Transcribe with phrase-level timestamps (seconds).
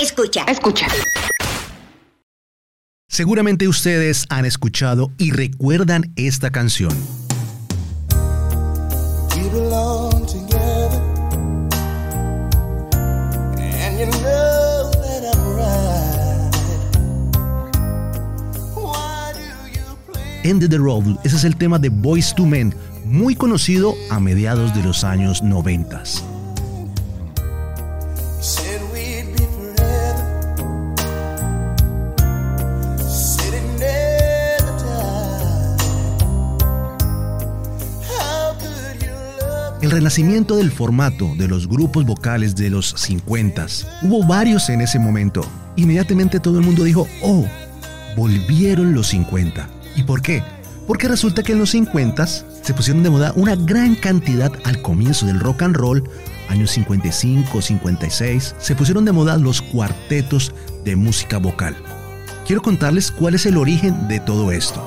[0.00, 0.86] Escucha, escucha.
[3.08, 6.92] Seguramente ustedes han escuchado y recuerdan esta canción.
[20.46, 22.72] End the Road, ese es el tema de Boys to Men,
[23.04, 26.04] muy conocido a mediados de los años 90.
[39.82, 43.66] El renacimiento del formato de los grupos vocales de los 50
[44.04, 45.44] hubo varios en ese momento.
[45.74, 47.44] Inmediatamente todo el mundo dijo, oh,
[48.16, 49.70] volvieron los 50.
[49.96, 50.42] ¿Y por qué?
[50.86, 55.26] Porque resulta que en los 50 se pusieron de moda una gran cantidad al comienzo
[55.26, 56.08] del rock and roll,
[56.48, 61.76] años 55, 56, se pusieron de moda los cuartetos de música vocal.
[62.46, 64.84] Quiero contarles cuál es el origen de todo esto.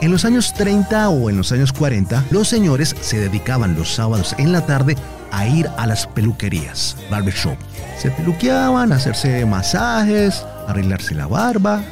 [0.00, 4.34] En los años 30 o en los años 40, los señores se dedicaban los sábados
[4.38, 4.96] en la tarde
[5.30, 7.56] a ir a las peluquerías, barbershop.
[7.98, 11.82] Se peluqueaban, hacerse masajes, arreglarse la barba.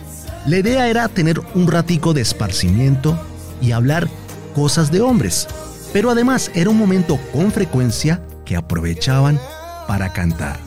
[0.46, 3.18] La idea era tener un ratico de esparcimiento
[3.60, 4.08] y hablar
[4.54, 5.46] cosas de hombres.
[5.92, 9.38] Pero además era un momento con frecuencia que aprovechaban
[9.86, 10.58] para cantar.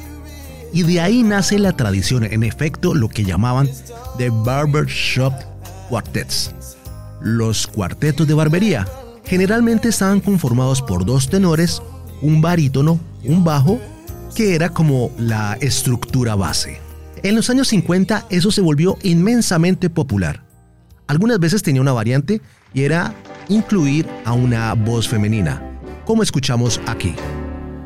[0.73, 3.69] Y de ahí nace la tradición, en efecto, lo que llamaban
[4.17, 5.33] The Barbershop
[5.89, 6.53] Quartets
[7.23, 8.85] los cuartetos de barbería
[9.23, 11.81] generalmente estaban conformados por dos tenores,
[12.21, 13.79] un barítono, un bajo,
[14.35, 16.82] que era como la estructura base.
[17.23, 20.43] En los años 50 eso se volvió inmensamente popular.
[21.07, 22.41] Algunas veces tenía una variante
[22.73, 23.15] y era
[23.47, 27.15] incluir a una voz femenina, como escuchamos aquí.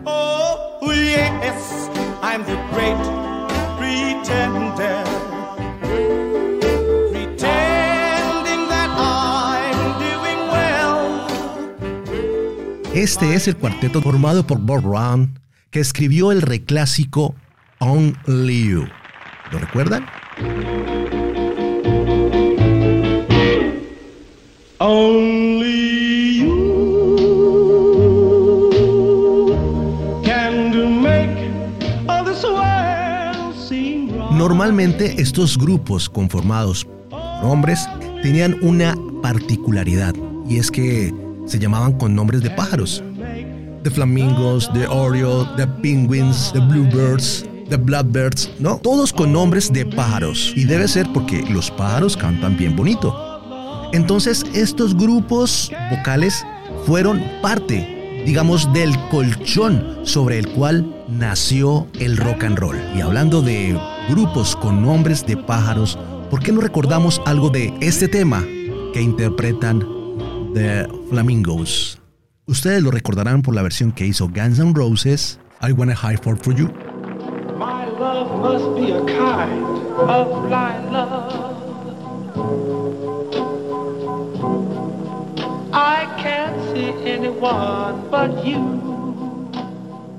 [0.06, 1.88] Oh, yes,
[2.24, 2.97] I'm the great
[3.78, 5.06] pretender.
[12.96, 15.40] Este es el cuarteto formado por Bob Brown,
[15.70, 17.36] que escribió el reclásico
[17.78, 18.88] Only You.
[19.52, 20.06] ¿Lo recuerdan?
[24.80, 27.47] Only you
[30.24, 31.38] can make
[34.31, 37.88] Normalmente estos grupos conformados por hombres
[38.22, 40.14] tenían una particularidad
[40.47, 41.14] y es que
[41.46, 43.03] se llamaban con nombres de pájaros.
[43.84, 48.78] The Flamingos, The Oriole, The Penguins, The Bluebirds, The Blackbirds, ¿no?
[48.78, 50.53] Todos con nombres de pájaros.
[50.55, 53.89] Y debe ser porque los pájaros cantan bien bonito.
[53.94, 56.45] Entonces estos grupos vocales
[56.85, 62.78] fueron parte, digamos, del colchón sobre el cual nació el rock and roll.
[62.95, 63.79] Y hablando de
[64.09, 65.97] grupos con nombres de pájaros,
[66.29, 68.45] ¿por qué no recordamos algo de este tema
[68.94, 69.97] que interpretan
[70.53, 72.01] The Flamingos.
[72.47, 76.38] Ustedes lo recordarán por la versión que hizo Guns N' Roses, I Wanna High For
[76.38, 76.72] For You.
[78.00, 79.63] Love must be a kind
[80.09, 81.44] of blind love.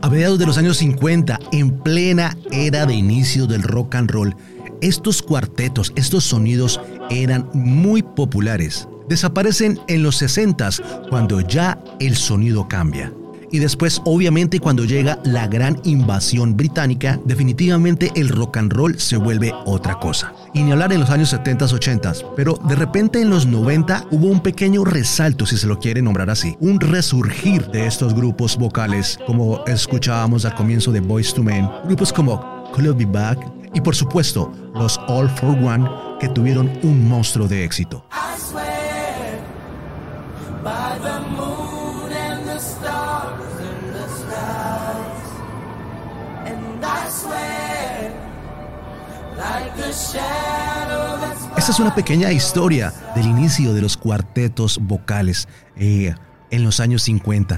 [0.01, 4.35] A mediados de los años 50, en plena era de inicio del rock and roll,
[4.81, 10.71] estos cuartetos, estos sonidos eran muy populares desaparecen en los 60
[11.09, 13.13] cuando ya el sonido cambia.
[13.51, 19.17] Y después, obviamente, cuando llega la gran invasión británica, definitivamente el rock and roll se
[19.17, 20.35] vuelve otra cosa.
[20.55, 24.27] Y ni hablar en los años 70, 80, pero de repente en los 90 hubo
[24.27, 29.19] un pequeño resalto, si se lo quiere nombrar así, un resurgir de estos grupos vocales,
[29.27, 33.39] como escuchábamos al comienzo de Boys to Men, grupos como Call Be Back
[33.75, 35.89] y por supuesto los All for One
[36.21, 38.05] que tuvieron un monstruo de éxito.
[51.57, 56.15] Esta es una pequeña historia del inicio de los cuartetos vocales eh,
[56.51, 57.57] en los años 50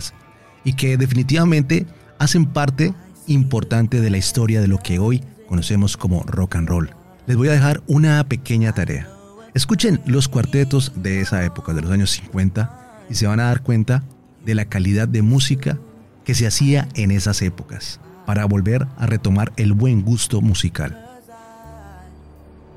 [0.65, 1.87] y que definitivamente
[2.19, 2.94] hacen parte
[3.27, 6.91] importante de la historia de lo que hoy conocemos como rock and roll.
[7.27, 9.09] Les voy a dejar una pequeña tarea.
[9.55, 13.62] Escuchen los cuartetos de esa época, de los años 50, y se van a dar
[13.62, 14.05] cuenta
[14.44, 15.79] de la calidad de música
[16.25, 21.09] que se hacía en esas épocas, para volver a retomar el buen gusto musical.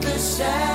[0.00, 0.67] the sad.